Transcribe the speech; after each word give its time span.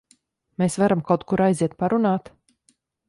Mēs 0.61 0.77
varam 0.83 1.03
kaut 1.09 1.25
kur 1.33 1.43
aiziet 1.49 1.77
parunāt? 1.85 2.33